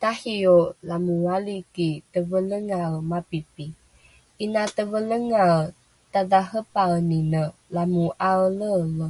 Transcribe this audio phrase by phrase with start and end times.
[0.00, 0.56] Tahiyo
[0.88, 3.66] lamo 'aliki tevelengae mapipi,
[4.42, 5.52] 'ina tevelengae
[6.12, 7.42] tadhahepaenine
[7.74, 9.08] lamo 'aeleele